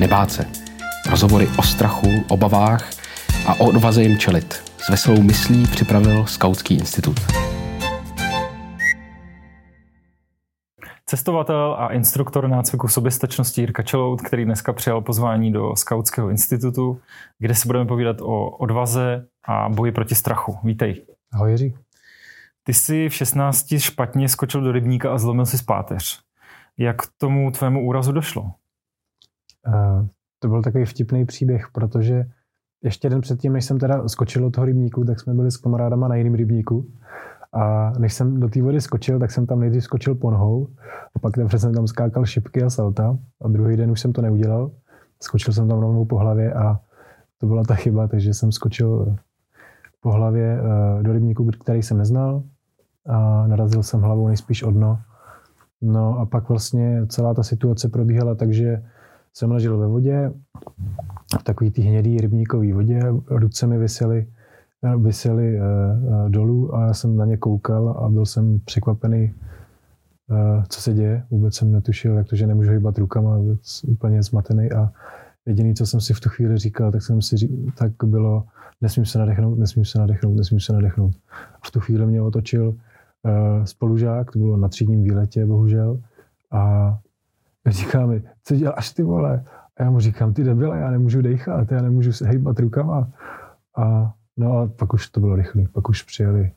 [0.00, 0.46] nebát se.
[1.10, 2.90] Rozhovory o strachu, obavách
[3.46, 4.54] a o odvaze jim čelit.
[4.78, 7.16] S veselou myslí připravil Skautský institut.
[11.06, 17.00] Cestovatel a instruktor nácviku soběstačnosti Jirka Čelout, který dneska přijal pozvání do Skautského institutu,
[17.38, 20.58] kde se budeme povídat o odvaze a boji proti strachu.
[20.64, 21.06] Vítej.
[21.32, 21.74] Ahoj Jiří.
[22.64, 26.20] Ty jsi v 16 špatně skočil do rybníka a zlomil si spáteř.
[26.78, 28.50] Jak k tomu tvému úrazu došlo?
[29.66, 30.06] Uh,
[30.38, 32.24] to byl takový vtipný příběh, protože
[32.82, 36.08] ještě den předtím, než jsem teda skočil do toho rybníku, tak jsme byli s kamarádama
[36.08, 36.86] na jiném rybníku.
[37.52, 40.68] A než jsem do té vody skočil, tak jsem tam nejdřív skočil ponhou
[41.14, 44.22] a pak teprve jsem tam skákal šipky a salta a druhý den už jsem to
[44.22, 44.70] neudělal.
[45.22, 46.80] Skočil jsem tam rovnou po hlavě a
[47.38, 49.16] to byla ta chyba, takže jsem skočil
[50.00, 52.42] po hlavě eh, do rybníku, který jsem neznal
[53.06, 54.98] a narazil jsem hlavou nejspíš o dno.
[55.82, 58.82] No a pak vlastně celá ta situace probíhala tak, že
[59.36, 60.32] jsem ležel ve vodě,
[61.40, 64.26] v takový té hnědý rybníkový vodě, ruce mi vysely,
[64.96, 69.34] vysely uh, dolů a já jsem na ně koukal a byl jsem překvapený,
[70.30, 71.24] uh, co se děje.
[71.30, 74.92] Vůbec jsem netušil, jak to, že nemůžu hýbat rukama, vůbec úplně zmatený a
[75.46, 78.44] jediný, co jsem si v tu chvíli říkal, tak jsem si říkal, tak bylo,
[78.80, 81.12] nesmím se nadechnout, nesmím se nadechnout, nesmím se nadechnout.
[81.62, 82.74] A v tu chvíli mě otočil
[83.64, 86.00] spolužák, to bylo na třídním výletě, bohužel,
[86.50, 86.98] a
[87.72, 89.44] říká mi, co děláš ty vole?
[89.76, 93.08] A já mu říkám, ty debile, já nemůžu dechat, já nemůžu se hejbat rukama.
[93.76, 96.52] A no a pak už to bylo rychlé, pak už přijeli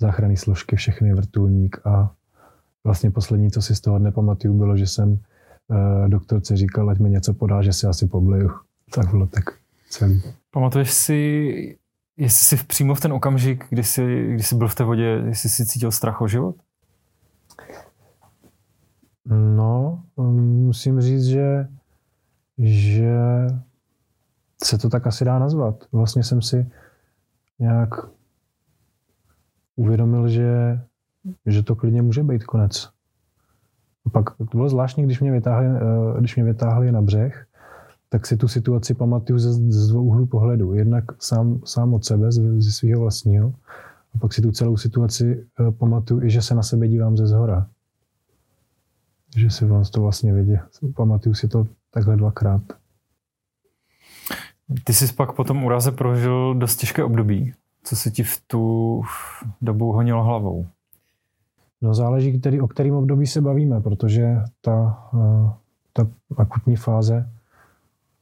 [0.00, 2.12] záchranné složky, všechny vrtulník a
[2.84, 7.10] vlastně poslední, co si z toho nepamatuju, bylo, že jsem uh, doktorce říkal, ať mi
[7.10, 8.50] něco podá, že si asi pobleju.
[8.94, 9.44] Tak bylo tak
[9.90, 10.22] celý.
[10.50, 11.78] Pamatuješ si,
[12.16, 15.48] jestli jsi přímo v ten okamžik, kdy jsi, kdy jsi byl v té vodě, jestli
[15.48, 16.56] jsi cítil strach o život?
[19.26, 21.68] No, musím říct, že,
[22.58, 23.16] že
[24.64, 25.84] se to tak asi dá nazvat.
[25.92, 26.70] Vlastně jsem si
[27.58, 27.88] nějak
[29.76, 30.80] uvědomil, že,
[31.46, 32.90] že to klidně může být konec.
[34.06, 37.46] A pak to bylo zvláštní, když mě vytáhli, eh, když mě vytáhli na břeh,
[38.08, 40.74] tak si tu situaci pamatuju ze, ze dvou úhlů pohledu.
[40.74, 43.54] Jednak sám, sám od sebe, ze, ze svého vlastního,
[44.14, 47.26] a pak si tu celou situaci eh, pamatuju i, že se na sebe dívám ze
[47.26, 47.68] zhora
[49.36, 50.58] že si vás to vlastně vidí.
[50.96, 52.62] Pamatuju si to takhle dvakrát.
[54.84, 57.52] Ty jsi pak po tom úraze prožil dost těžké období.
[57.84, 59.02] Co se ti v tu
[59.62, 60.66] dobu honilo hlavou?
[61.82, 65.50] No záleží, který, o kterém období se bavíme, protože ta, eh,
[65.92, 67.30] ta akutní fáze,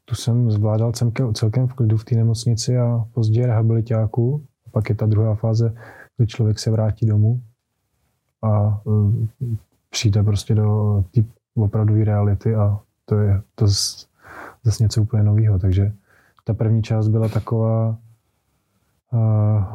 [0.05, 4.45] tu jsem zvládal celkem, celkem v klidu v té nemocnici a později rehabilitáku.
[4.73, 5.75] Pak je ta druhá fáze,
[6.17, 7.43] kdy člověk se vrátí domů
[8.43, 9.57] a eh,
[9.91, 11.21] přijde prostě do té
[11.55, 13.67] opravdové reality a to je to
[14.65, 15.59] zase něco úplně nového.
[15.59, 15.93] Takže
[16.45, 17.99] ta první část byla taková
[19.13, 19.19] uh,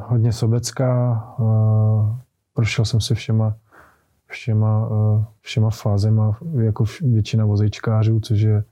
[0.07, 1.23] hodně sobecká.
[1.39, 2.17] Uh,
[2.53, 3.55] prošel jsem si všema,
[4.25, 8.63] všema, uh, všema fázema, jako většina vozejčkářů, což je,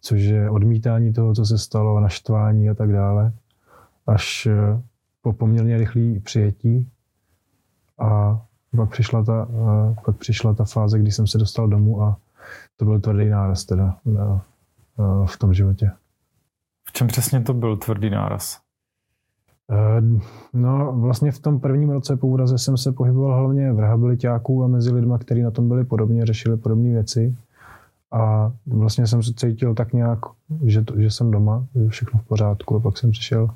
[0.00, 3.32] což je odmítání toho, co se stalo, naštvání a tak dále,
[4.06, 4.80] až uh,
[5.22, 6.88] po poměrně rychlé přijetí.
[7.98, 8.42] A
[8.76, 12.16] pak přišla ta, uh, pak přišla ta fáze, kdy jsem se dostal domů a
[12.76, 14.38] to byl tvrdý náraz teda uh,
[14.96, 15.90] uh, v tom životě.
[16.88, 18.60] V čem přesně to byl tvrdý náraz?
[20.52, 24.66] No, vlastně v tom prvním roce po úraze jsem se pohyboval hlavně v rehabilitáků a
[24.66, 27.36] mezi lidmi, kteří na tom byli podobně, řešili podobné věci.
[28.12, 30.18] A vlastně jsem se cítil tak nějak,
[30.64, 32.76] že, to, že jsem doma, že všechno v pořádku.
[32.76, 33.48] A pak jsem přišel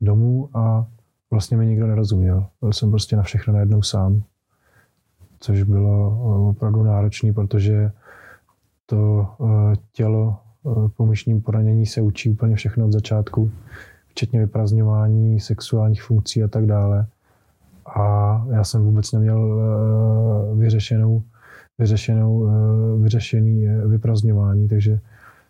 [0.00, 0.86] domů a
[1.30, 2.46] vlastně mi nikdo nerozuměl.
[2.60, 4.22] Byl jsem prostě na všechno najednou sám
[5.42, 7.90] což bylo eh, opravdu náročné, protože
[8.86, 13.50] to eh, tělo eh, po myšním poranění se učí úplně všechno od začátku,
[14.08, 17.06] včetně vyprazňování sexuálních funkcí a tak dále.
[17.86, 19.60] A já jsem vůbec neměl
[20.54, 21.22] vyřešenou,
[21.78, 22.50] vyřešenou,
[23.02, 25.00] vyřešený vyprazňování, takže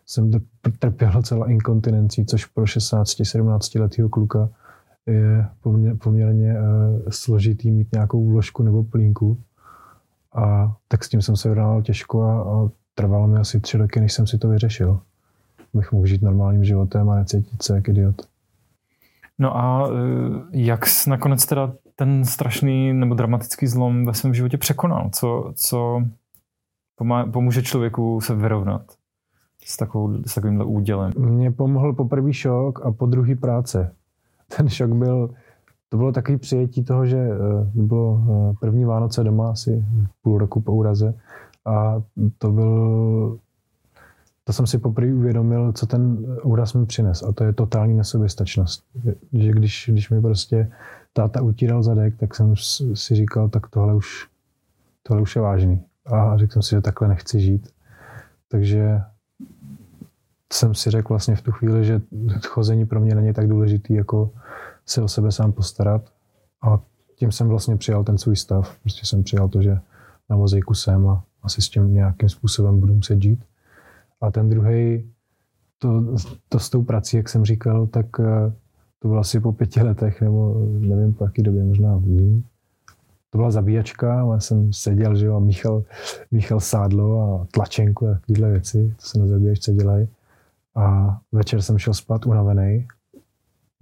[0.07, 0.31] jsem
[0.79, 4.49] trpěl celá inkontinencí, což pro 16-17 letého kluka
[5.07, 5.47] je
[6.03, 6.57] poměrně
[7.09, 9.39] složitý mít nějakou vložku nebo plínku.
[10.35, 14.01] A tak s tím jsem se vyrovnal těžko a, a trvalo mi asi tři roky,
[14.01, 15.01] než jsem si to vyřešil.
[15.75, 18.17] Abych mohl žít normálním životem a necítit se jak idiot.
[19.39, 19.93] No a e,
[20.53, 25.11] jak jsi nakonec teda ten strašný nebo dramatický zlom ve svém životě překonal?
[25.13, 26.03] Co, co
[27.33, 28.83] pomůže člověku se vyrovnat
[29.65, 31.13] s, takovou, s takovýmhle údělem?
[31.19, 33.95] Mně pomohl po první šok a po druhý práce.
[34.57, 35.31] Ten šok byl
[35.93, 37.37] to bylo takový přijetí toho, že eh,
[37.75, 39.85] bylo eh, první Vánoce doma asi
[40.23, 41.15] půl roku po úraze
[41.65, 42.03] a
[42.39, 43.39] to byl
[44.45, 47.23] to jsem si poprvé uvědomil, co ten úraz mi přines.
[47.23, 48.85] A to je totální nesoběstačnost.
[49.33, 50.73] Že když, když mi prostě
[51.13, 52.55] táta utíral zadek, tak jsem
[52.95, 54.29] si říkal, tak tohle už,
[55.03, 55.81] tohle už je vážný.
[56.07, 57.69] A řekl jsem si, že takhle nechci žít.
[58.49, 59.01] Takže
[60.53, 62.01] jsem si řekl vlastně v tu chvíli, že
[62.47, 64.31] chození pro mě není tak důležitý, jako
[64.87, 66.13] se o sebe sám postarat.
[66.63, 66.81] A
[67.15, 68.79] tím jsem vlastně přijal ten svůj stav.
[68.81, 69.79] Prostě jsem přijal to, že
[70.31, 73.45] na vozejku jsem a asi s tím nějakým způsobem budu muset žít.
[74.21, 75.11] A ten druhý,
[75.79, 76.17] to,
[76.49, 78.53] to s tou prací, jak jsem říkal, tak eh,
[78.99, 82.43] to bylo asi po pěti letech, nebo nevím po jaký době, možná v
[83.31, 85.85] To byla zabíjačka, já jsem seděl, že jo, a míchal,
[86.31, 90.09] míchal sádlo a tlačenku a takovéhle věci, to se na zabíjačce dělají.
[90.75, 92.87] A večer jsem šel spát unavený,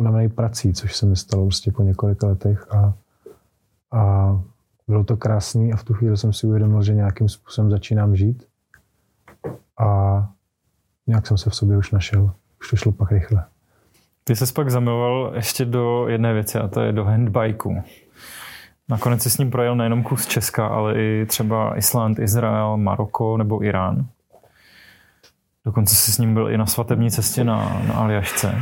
[0.01, 2.93] unavený prací, což se mi stalo prostě po několika letech a,
[3.93, 4.33] a
[4.89, 8.45] bylo to krásný a v tu chvíli jsem si uvědomil, že nějakým způsobem začínám žít
[9.79, 10.29] a
[11.07, 12.31] nějak jsem se v sobě už našel.
[12.61, 13.45] Už to šlo pak rychle.
[14.25, 17.83] Ty se pak zamiloval ještě do jedné věci a to je do handbajku.
[18.89, 23.65] Nakonec si s ním projel nejenom kus Česka, ale i třeba Island, Izrael, Maroko nebo
[23.65, 24.07] Irán.
[25.65, 28.55] Dokonce si s ním byl i na svatební cestě na, na Aljašce.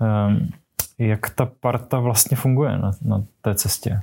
[0.00, 0.48] Um,
[0.98, 4.02] jak ta parta vlastně funguje na, na té cestě?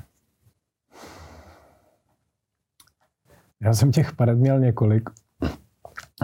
[3.61, 5.09] Já jsem těch paret měl několik.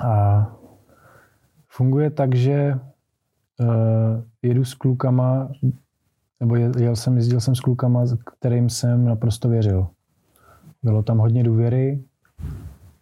[0.03, 0.47] A
[1.67, 2.79] funguje tak, že
[3.59, 3.67] uh,
[4.41, 5.49] jedu s klukama,
[6.39, 8.05] nebo jel jsem, jezdil jsem s klukama,
[8.37, 9.87] kterým jsem naprosto věřil.
[10.83, 12.03] Bylo tam hodně důvěry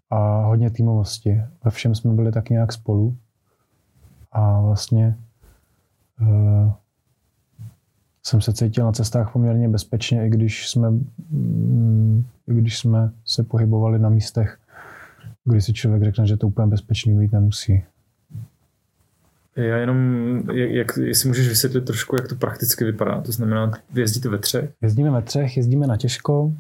[0.10, 1.42] a hodně týmovosti.
[1.64, 3.18] Ve všem jsme byli tak nějak spolu.
[4.32, 5.18] A vlastně
[8.24, 10.90] jsem se cítil na cestách poměrně bezpečně, i když jsme,
[11.30, 14.58] mm, i když jsme se pohybovali na místech,
[15.46, 17.84] kdy si člověk řekne, že to úplně bezpečný být nemusí.
[19.56, 19.98] Já jenom,
[20.54, 23.22] jak, jak, jestli můžeš vysvětlit trošku, jak to prakticky vypadá.
[23.22, 24.70] To znamená, jezdíte ve třech?
[24.82, 26.54] Jezdíme ve třech, jezdíme na těžko.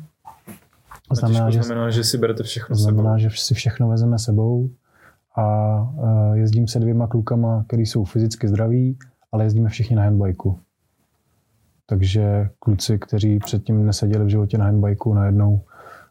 [1.07, 3.29] To znamená, těžko že, znamená, že si berete všechno znamená, sebou.
[3.29, 4.69] že si všechno vezeme sebou
[5.35, 8.97] a uh, jezdím se dvěma klukama, který jsou fyzicky zdraví,
[9.31, 10.59] ale jezdíme všichni na handbajku.
[11.85, 15.61] Takže kluci, kteří předtím neseděli v životě na handbajku, najednou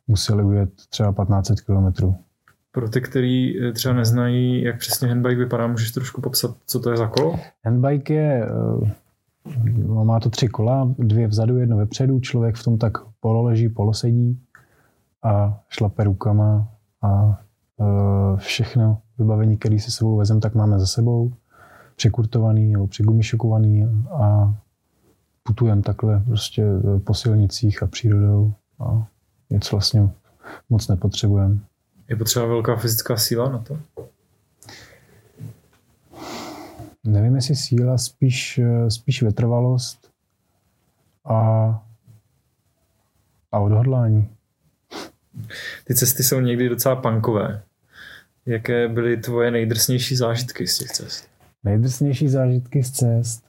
[0.09, 2.17] museli ujet třeba 1500 kilometrů.
[2.73, 6.91] Pro ty, kteří eh, třeba neznají, jak přesně handbike vypadá, můžeš trošku popsat, co to
[6.91, 7.38] je za kolo?
[7.65, 12.93] Handbike je, eh, má to tři kola, dvě vzadu, jedno vepředu, člověk v tom tak
[13.21, 14.41] pololeží, polosedí
[15.23, 16.69] a šlape rukama
[17.03, 17.41] a
[17.81, 21.32] eh, všechno vybavení, které si sebou vezem, tak máme za sebou,
[21.99, 24.55] přikurtovaný nebo přigumišokovaný a
[25.43, 26.65] putujeme takhle prostě
[27.05, 29.06] po silnicích a přírodou a
[29.50, 30.09] nic vlastně
[30.71, 31.59] moc nepotřebujeme.
[32.09, 33.79] Je potřeba velká fyzická síla na to?
[37.05, 40.11] Nevím, jestli síla, spíš, spíš vytrvalost
[41.25, 41.39] a,
[43.53, 44.29] a odhodlání.
[45.85, 47.62] Ty cesty jsou někdy docela punkové.
[48.47, 51.38] Jaké byly tvoje nejdrsnější zážitky z těch cest?
[51.64, 53.44] Nejdrsnější zážitky z cest?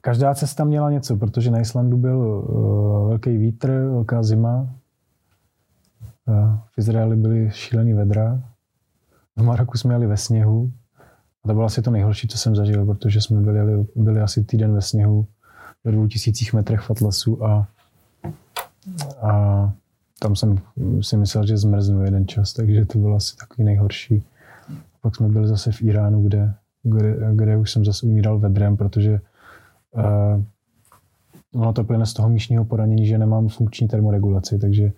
[0.00, 4.68] Každá cesta měla něco, protože na Islandu byl uh, velký vítr, velká zima,
[6.66, 8.42] v Izraeli byly šílený vedra,
[9.36, 10.72] v Maroku jsme jeli ve sněhu
[11.44, 14.72] a to bylo asi to nejhorší, co jsem zažil, protože jsme byli, byli asi týden
[14.72, 15.26] ve sněhu
[15.84, 17.68] ve dvou tisících metrech v Atlasu a,
[19.22, 19.72] a
[20.18, 20.58] tam jsem
[21.00, 24.24] si myslel, že zmrznu jeden čas, takže to bylo asi takový nejhorší.
[25.06, 29.20] Pak jsme byli zase v Iránu, kde, kde, kde už jsem zase umíral vedrem, protože
[29.90, 30.42] uh,
[31.62, 34.92] ono to plyne z toho míšního poranění, že nemám funkční termoregulaci, takže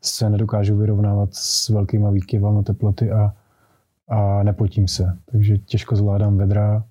[0.00, 3.34] se nedokážu vyrovnávat s velkýma výkyvama teploty a,
[4.08, 5.16] a nepotím se.
[5.30, 6.84] Takže těžko zvládám vedra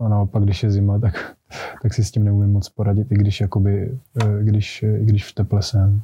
[0.00, 1.36] a naopak, když je zima, tak,
[1.82, 5.34] tak si s tím neumím moc poradit, i když, jakoby, eh, když, i když v
[5.34, 6.02] teple jsem,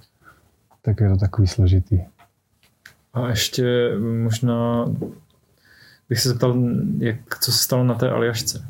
[0.82, 2.00] tak je to takový složitý.
[3.12, 3.90] A ještě
[4.22, 4.86] možná
[6.10, 6.56] bych se zeptal,
[6.98, 8.64] jak, co se stalo na té Aljašce?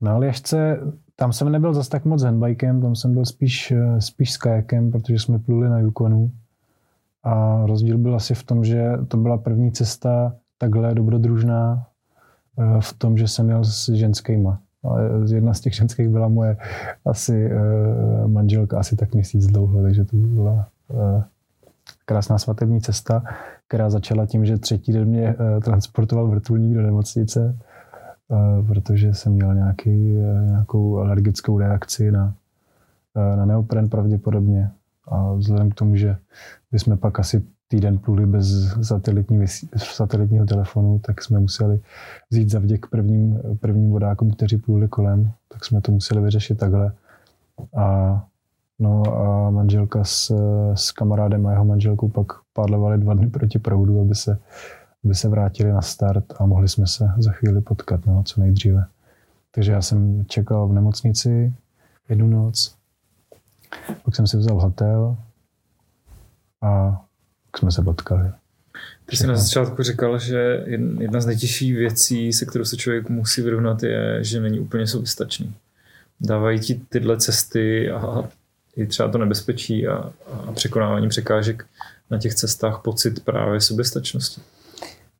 [0.00, 0.80] Na Aljašce
[1.16, 4.90] tam jsem nebyl zase tak moc handbikem, tam jsem byl spíš, eh, spíš s kajakem,
[4.90, 6.30] protože jsme pluli na Yukonu
[7.22, 11.86] a rozdíl byl asi v tom, že to byla první cesta takhle dobrodružná
[12.58, 14.58] eh, v tom, že jsem jel s ženskýma.
[15.32, 16.56] Jedna z těch ženských byla moje
[17.04, 20.66] asi eh, manželka, asi tak měsíc dlouho, takže to byla
[22.04, 23.22] krásná svatební cesta,
[23.68, 27.58] která začala tím, že třetí den mě transportoval vrtulník do nemocnice,
[28.66, 30.14] protože jsem měl nějaký,
[30.46, 32.34] nějakou alergickou reakci na,
[33.36, 34.70] na neopren pravděpodobně
[35.08, 36.16] A vzhledem k tomu, že
[36.72, 39.44] jsme pak asi týden pluli bez satelitní,
[39.76, 41.80] satelitního telefonu, tak jsme museli
[42.30, 46.92] vzít zavděk prvním, prvním vodákům, kteří pluli kolem, tak jsme to museli vyřešit takhle.
[47.76, 48.24] A,
[48.78, 50.32] no a manželka s,
[50.74, 54.38] s kamarádem a jeho manželkou pak pádlovali dva dny proti proudu, aby se,
[55.04, 58.84] aby se vrátili na start a mohli jsme se za chvíli potkat, no, co nejdříve.
[59.50, 61.54] Takže já jsem čekal v nemocnici
[62.08, 62.74] jednu noc,
[64.04, 65.16] pak jsem si vzal hotel
[66.62, 67.02] a
[67.56, 68.30] jsme se potkali.
[69.06, 70.64] Ty jsi na začátku říkal, že
[70.98, 75.54] jedna z nejtěžších věcí, se kterou se člověk musí vyrovnat, je, že není úplně soběstačný.
[76.20, 78.28] Dávají ti tyhle cesty a
[78.76, 80.12] i třeba to nebezpečí a,
[80.48, 81.66] a překonávání překážek
[82.10, 84.40] na těch cestách pocit právě soběstačnosti?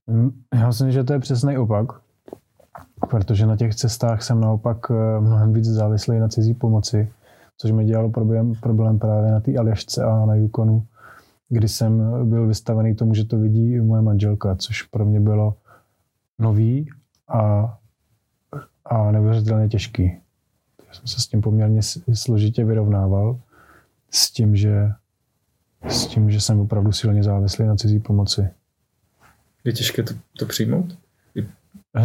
[0.06, 1.86] Mm, já myslím, že to je přesný opak,
[3.10, 7.12] protože na těch cestách jsem naopak eh, mnohem víc závislý na cizí pomoci,
[7.58, 10.86] což mi dělalo problém, problém právě na té Aljašce a na Yukonu,
[11.48, 15.54] kdy jsem byl vystavený tomu, že to vidí i moje manželka, což pro mě bylo
[16.38, 16.88] nový
[17.28, 17.74] a,
[18.84, 20.21] a neuvěřitelně těžký.
[20.92, 21.80] Já jsem se s tím poměrně
[22.14, 23.40] složitě vyrovnával
[24.10, 24.88] s tím, že,
[25.88, 28.48] s tím, že jsem opravdu silně závislý na cizí pomoci.
[29.64, 30.98] Je těžké to, to přijmout?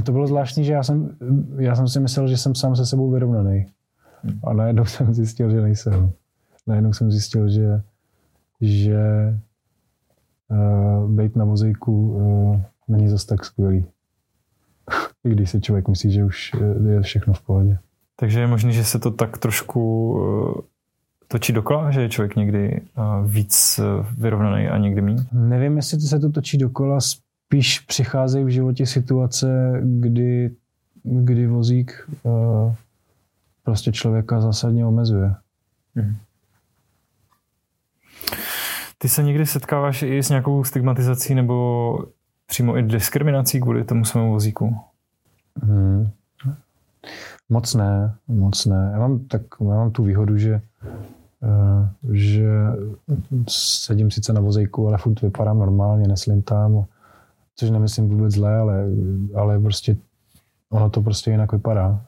[0.03, 1.17] To bylo zvláštní, že já jsem,
[1.58, 3.65] já jsem si myslel, že jsem sám se sebou vyrovnaný.
[4.24, 4.39] Hmm.
[4.44, 6.12] A najednou jsem zjistil, že nejsem.
[6.67, 7.82] Najednou jsem zjistil, že
[8.62, 9.00] že
[10.48, 13.86] uh, být na vozejku uh, není zase tak skvělý.
[15.24, 16.51] I když si člověk myslí, že už
[16.88, 17.79] je všechno v pohodě.
[18.19, 20.53] Takže je možné, že se to tak trošku uh,
[21.27, 23.79] točí dokola, že je člověk někdy uh, víc
[24.17, 25.24] vyrovnaný a někdy méně?
[25.31, 30.51] Nevím, jestli to se to točí dokola, spíš přicházejí v životě situace, kdy,
[31.03, 32.74] kdy vozík uh,
[33.63, 35.36] prostě člověka zásadně omezuje.
[35.95, 36.15] Hmm.
[38.97, 41.97] Ty se někdy setkáváš i s nějakou stigmatizací nebo
[42.45, 44.77] přímo i diskriminací kvůli tomu svému vozíku?
[45.63, 46.09] Hmm.
[47.50, 48.89] Moc ne, moc ne.
[48.94, 50.62] Já mám, tak, já mám tu výhodu, že,
[51.44, 52.50] uh, že
[53.50, 56.86] sedím sice na vozejku, ale furt vypadám normálně, neslintám,
[57.56, 58.86] což nemyslím vůbec zlé, ale,
[59.36, 59.98] ale prostě
[60.70, 62.01] ono to prostě jinak vypadá.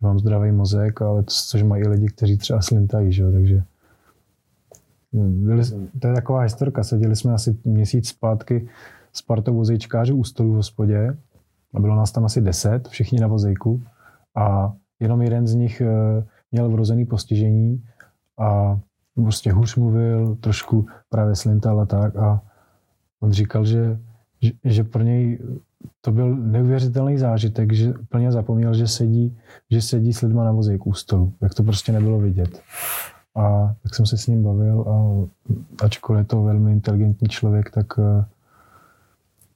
[0.00, 3.32] Mám zdravý mozek, ale což mají lidi, kteří třeba slintají, že?
[3.32, 3.62] takže
[5.12, 5.62] byli,
[6.00, 6.84] to je taková historka.
[6.84, 8.68] Seděli jsme asi měsíc zpátky
[9.12, 11.16] s partou vozejčkářů u stolu v hospodě
[11.74, 13.82] a bylo nás tam asi deset, všichni na vozejku
[14.38, 17.84] a jenom jeden z nich eh, měl vrozený postižení
[18.38, 18.78] a
[19.14, 22.40] prostě hůř mluvil, trošku právě slintal a tak a
[23.20, 23.98] on říkal, že,
[24.42, 25.38] že, že pro něj
[26.00, 29.38] to byl neuvěřitelný zážitek, že úplně zapomněl, že sedí,
[29.70, 32.62] že sedí s lidma na vozejku u stolu, jak to prostě nebylo vidět.
[33.36, 34.94] A tak jsem se s ním bavil a
[35.84, 38.24] ačkoliv je to velmi inteligentní člověk, tak, eh,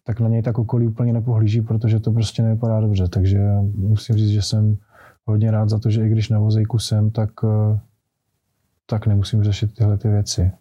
[0.04, 3.09] tak na něj tak okolí úplně nepohlíží, protože to prostě nevypadá dobře.
[3.09, 3.40] Takže
[3.75, 4.76] musím říct, že jsem
[5.25, 7.78] hodně rád za to, že i když na vozejku jsem, tak, eh,
[8.87, 10.52] tak nemusím řešit tyhle ty věci.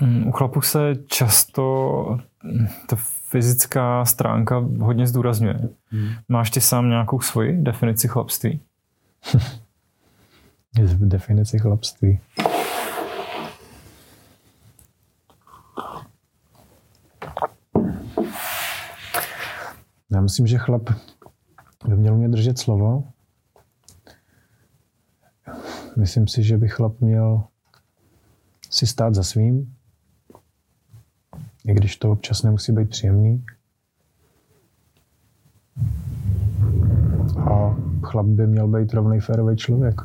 [0.00, 2.18] Mm, u chlapů se často
[2.88, 2.96] ta
[3.30, 5.60] fyzická stránka hodně zdůrazňuje.
[5.86, 6.08] Hmm.
[6.28, 8.60] Máš ty sám nějakou svoji definici chlapství?
[10.98, 12.18] definici chlapství.
[20.26, 20.90] Myslím, že chlap
[21.88, 23.04] by měl mě držet slovo.
[25.96, 27.44] Myslím si, že by chlap měl
[28.70, 29.74] si stát za svým,
[31.64, 33.44] i když to občas nemusí být příjemný.
[37.38, 40.00] A chlap by měl být rovný férový člověk.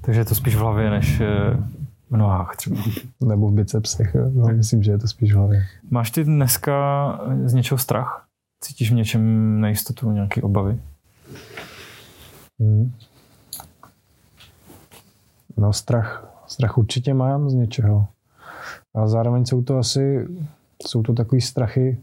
[0.00, 1.26] Takže je to spíš v hlavě než eh,
[2.10, 2.76] v nohách třeba.
[3.24, 4.14] Nebo v bicepsech.
[4.14, 5.66] No, myslím, že je to spíš v hlavě.
[5.90, 8.27] Máš ty dneska z něčeho strach?
[8.60, 10.80] Cítíš v něčem nejistotu, nějaké obavy?
[12.60, 12.92] Hmm.
[15.56, 18.06] No strach, strach určitě mám z něčeho.
[18.94, 20.28] A zároveň jsou to asi,
[20.86, 21.98] jsou to takové strachy,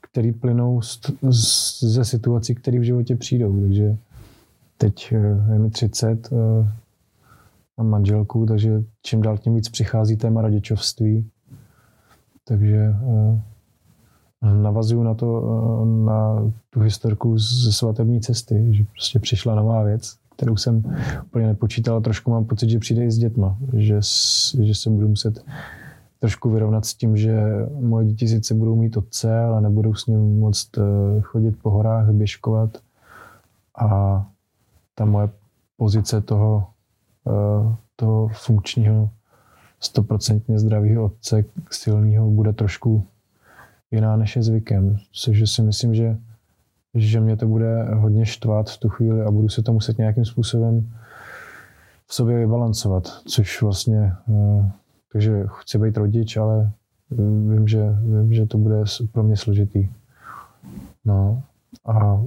[0.00, 1.00] které plynou z,
[1.30, 3.60] z, ze situací, které v životě přijdou.
[3.60, 3.96] Takže
[4.76, 6.36] teď eh, je mi 30, eh,
[7.76, 11.30] mám manželku, takže čím dál tím víc přichází téma rodičovství.
[12.44, 13.42] Takže eh,
[14.42, 15.40] navazuju na to,
[15.84, 20.82] na tu historku ze svatební cesty, že prostě přišla nová věc, kterou jsem
[21.24, 22.00] úplně nepočítal.
[22.00, 24.00] Trošku mám pocit, že přijde i s dětma, že,
[24.62, 25.44] že se budu muset
[26.18, 27.42] trošku vyrovnat s tím, že
[27.80, 30.78] moje děti sice budou mít otce, ale nebudou s ním moct
[31.20, 32.78] chodit po horách, běžkovat.
[33.78, 34.26] A
[34.94, 35.28] ta moje
[35.76, 36.66] pozice toho,
[37.26, 39.10] eh, toho funkčního
[39.80, 43.04] stoprocentně zdravého otce, silného, bude trošku
[43.90, 44.96] jiná než je zvykem.
[45.12, 46.16] Což si myslím, že,
[46.94, 50.24] že mě to bude hodně štvat v tu chvíli a budu se to muset nějakým
[50.24, 50.92] způsobem
[52.06, 54.70] v sobě vybalancovat, což vlastně, eh,
[55.12, 56.72] takže chci být rodič, ale
[57.10, 59.88] vím, že, vím, že to bude pro mě složitý.
[61.04, 61.42] No
[61.86, 62.22] a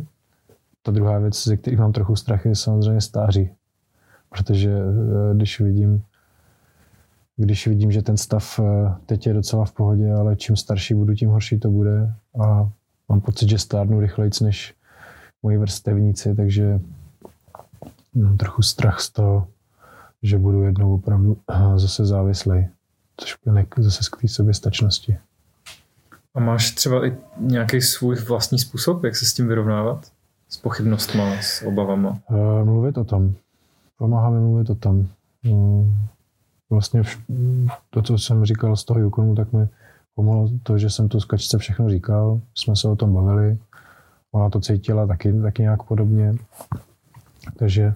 [0.82, 3.50] ta druhá věc, ze kterých mám trochu strach, je samozřejmě stáří.
[4.30, 6.04] Protože eh, když vidím,
[7.42, 11.14] když vidím, že ten stav eh, teď je docela v pohodě, ale čím starší budu,
[11.14, 12.14] tím horší to bude.
[12.42, 12.70] A
[13.10, 14.74] mám pocit, že stárnu rychleji než
[15.44, 16.80] moji vrstevníci, takže
[18.16, 19.48] mám trochu strach z toho,
[20.24, 22.68] že budu jednou opravdu eh, zase závislý.
[23.18, 25.18] Což je zase z té soběstačnosti.
[26.36, 30.12] A máš třeba i nějaký svůj vlastní způsob, jak se s tím vyrovnávat?
[30.50, 32.20] S pochybnostma, s obavama?
[32.30, 33.34] Uh, mluvit o tom.
[33.98, 35.08] Pomáhá mi mluvit o tom.
[36.70, 39.68] Vlastně vš- to, co jsem říkal z toho Yukonu, tak mi
[40.16, 43.58] pomohlo to, že jsem tu skačce všechno říkal, jsme se o tom bavili.
[44.32, 46.36] Ona to cítila taky, taky nějak podobně.
[47.58, 47.94] Takže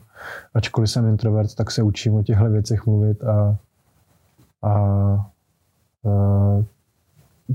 [0.54, 3.58] ačkoliv jsem introvert, tak se učím o těchto věcech mluvit a,
[4.62, 5.30] a, a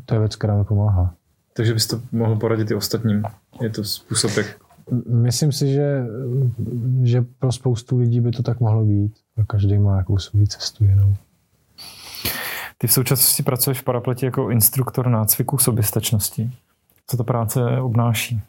[0.04, 1.14] to je věc, která mi pomáhá.
[1.52, 3.22] Takže bys to mohl poradit i ostatním.
[3.60, 4.46] Je to způsob, jak...
[5.08, 6.06] Myslím si, že,
[7.02, 9.18] že pro spoustu lidí by to tak mohlo být.
[9.40, 11.14] A každý má jakou svou cestu jinou.
[12.78, 16.50] Ty v současnosti pracuješ v Parapletě jako instruktor nácviku soběstačnosti.
[17.06, 18.40] Co ta práce obnáší?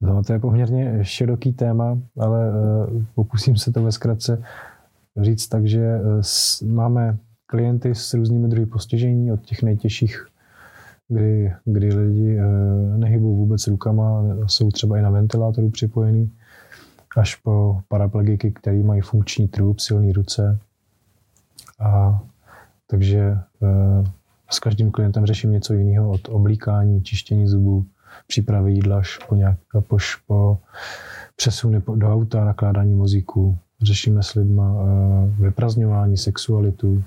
[0.00, 4.42] No, to je poměrně široký téma, ale uh, pokusím se to ve zkratce
[5.20, 10.26] říct tak, že uh, máme klienty s různými druhy postižení, od těch nejtěžších,
[11.08, 16.32] kdy, kdy lidi uh, nehybou vůbec rukama, jsou třeba i na ventilátoru připojený,
[17.16, 20.58] až po paraplegiky, který mají funkční trup, silné ruce.
[21.80, 22.22] A
[22.86, 24.06] takže uh,
[24.50, 27.86] s každým klientem řeším něco jiného, od oblíkání, čištění zubů,
[28.26, 30.58] přípravy jídla až po, nějak, po, po
[31.36, 33.58] přesuny do auta, nakládání vozíků.
[33.82, 34.80] Řešíme s lidma uh,
[35.38, 37.04] vyprazňování, sexualitu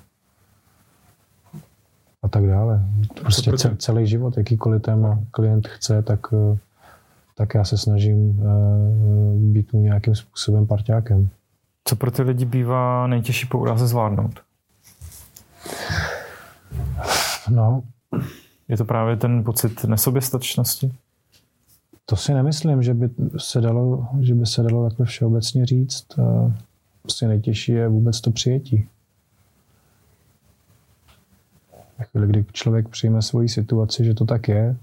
[2.21, 2.81] a tak dále.
[3.21, 6.57] Prostě cel, celý život, jakýkoliv téma klient chce, tak, uh,
[7.37, 8.45] tak já se snažím uh,
[9.35, 11.29] být mu nějakým způsobem parťákem.
[11.83, 14.39] Co pro ty lidi bývá nejtěžší po úraze zvládnout?
[17.49, 17.83] No,
[18.67, 20.93] je to právě ten pocit nesoběstačnosti?
[22.05, 26.07] To si nemyslím, že by se dalo, že by se dalo takhle všeobecně říct.
[27.01, 28.87] Prostě nejtěžší je vůbec to přijetí.
[31.99, 34.77] V chvíli, kdy člověk přijme svoji situaci, že to tak je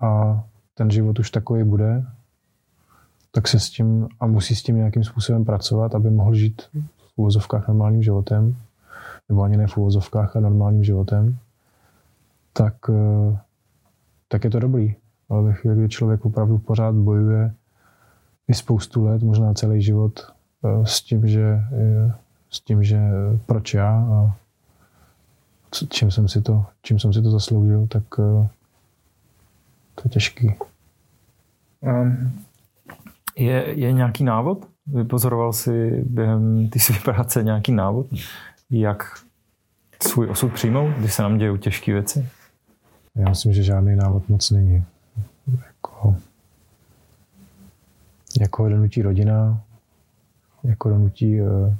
[0.00, 0.42] a
[0.74, 2.04] ten život už takový bude,
[3.30, 6.62] tak se s tím a musí s tím nějakým způsobem pracovat, aby mohl žít
[6.98, 8.56] v úvozovkách normálním životem,
[9.28, 11.38] nebo ani ne v úvozovkách a normálním životem,
[12.52, 13.38] tak, eh,
[14.28, 14.94] tak je to dobrý.
[15.28, 17.54] Ale ve chvíli, kdy člověk opravdu pořád bojuje
[18.48, 20.20] i spoustu let, možná celý život
[20.64, 21.60] eh, s tím, že,
[22.50, 23.00] s tím, že
[23.46, 24.36] proč já a
[25.88, 28.48] čím jsem si to, čím jsem si to zasloužil, tak eh,
[29.94, 30.54] to je těžký.
[31.80, 32.32] Um,
[33.36, 34.68] je, je nějaký návod?
[34.86, 38.06] Vypozoroval jsi během té své práce nějaký návod,
[38.70, 39.24] jak
[40.02, 42.28] svůj osud přijmout, když se nám dějou těžké věci?
[43.14, 44.84] Já myslím, že žádný návod moc není.
[45.66, 46.16] Jako,
[48.40, 49.62] jako donutí rodina,
[50.64, 51.74] jako donutí uh,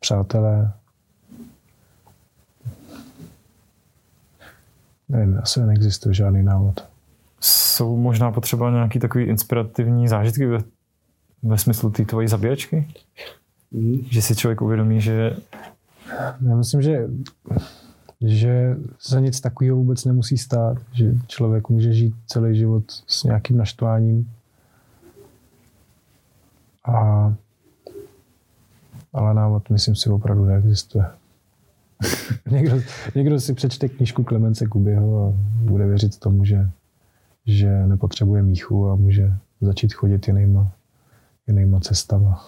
[0.00, 0.72] přátelé.
[5.08, 6.95] Nevím, asi neexistuje žádný návod.
[7.46, 10.58] Jsou možná potřeba nějaký takový inspirativní zážitky ve,
[11.42, 12.88] ve smyslu té tvojí zabíjačky?
[13.70, 13.98] Mm.
[14.10, 15.36] Že si člověk uvědomí, že...
[16.48, 17.08] Já myslím, že
[18.20, 18.76] že
[19.08, 24.30] za nic takového vůbec nemusí stát, že člověk může žít celý život s nějakým naštváním.
[26.84, 27.34] A,
[29.12, 31.04] ale návod, myslím si, opravdu neexistuje.
[32.50, 32.80] někdo,
[33.14, 35.32] někdo si přečte knížku Klemence Kubyho a
[35.64, 36.70] bude věřit tomu, že,
[37.46, 40.72] že nepotřebuje míchu a může začít chodit jinýma,
[41.46, 42.44] jinýma cestama.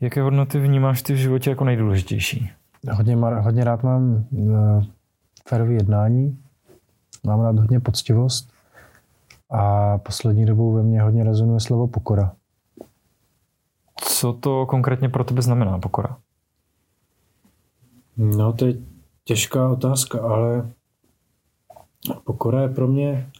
[0.00, 2.50] Jaké hodnoty vnímáš ty v životě jako nejdůležitější?
[2.92, 4.84] Hodně, hodně rád mám uh,
[5.48, 6.38] férové jednání,
[7.24, 8.52] mám rád hodně poctivost
[9.50, 12.32] a poslední dobou ve mně hodně rezonuje slovo pokora.
[14.00, 16.16] Co to konkrétně pro tebe znamená pokora?
[18.16, 18.74] No, to je
[19.24, 20.70] těžká otázka, ale
[22.24, 23.30] pokora je pro mě...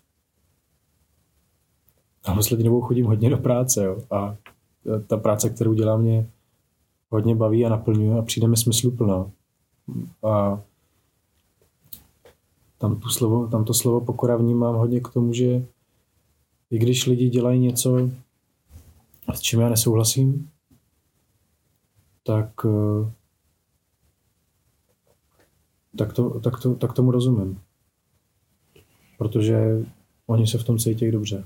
[2.24, 3.98] A poslední dobou chodím hodně do práce, jo.
[4.10, 4.36] A
[5.06, 6.30] ta práce, kterou dělám, mě
[7.10, 9.30] hodně baví a naplňuje a přijde mi smysluplná.
[10.22, 10.62] A
[12.78, 15.66] tam, tu slovo, tam to slovo pokora vnímám hodně k tomu, že
[16.70, 18.10] i když lidi dělají něco,
[19.34, 20.50] s čím já nesouhlasím,
[22.22, 23.10] tak, eh,
[25.96, 27.60] tak, to, tak, to, tak tomu rozumím.
[29.18, 29.86] Protože
[30.26, 31.44] oni se v tom cítí dobře.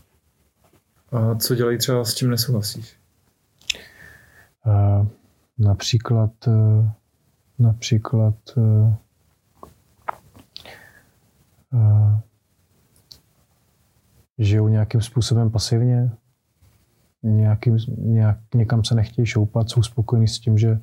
[1.15, 2.97] A co dělají třeba s čím nesouhlasíš?
[4.67, 5.07] Uh,
[5.59, 6.89] například uh,
[7.59, 8.95] například uh,
[11.73, 12.19] uh,
[14.39, 16.11] žijou nějakým způsobem pasivně,
[17.23, 20.81] nějakým, nějak, někam se nechtějí šoupat, jsou spokojení s tím, že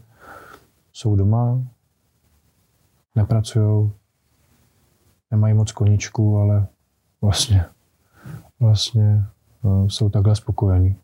[0.94, 1.64] jsou doma,
[3.16, 3.92] nepracují,
[5.32, 6.68] nemají moc koníčků, ale
[7.22, 7.66] vlastně,
[8.60, 9.26] vlastně
[9.88, 10.96] jsou takhle spokojení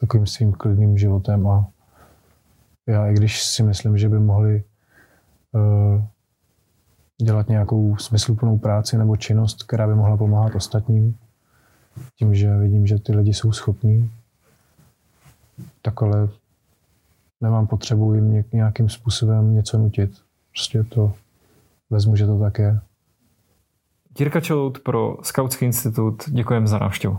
[0.00, 1.66] takovým svým klidným životem a
[2.86, 4.64] já i když si myslím, že by mohli
[5.52, 6.02] uh,
[7.22, 11.16] dělat nějakou smysluplnou práci nebo činnost, která by mohla pomáhat ostatním,
[12.16, 14.10] tím, že vidím, že ty lidi jsou schopní,
[15.82, 16.28] tak ale
[17.40, 20.10] nemám potřebu jim nějakým způsobem něco nutit.
[20.52, 21.12] Prostě to
[21.90, 22.80] vezmu, že to tak je.
[24.18, 27.18] Jirka Čelout pro Skautský institut, děkujeme za návštěvu.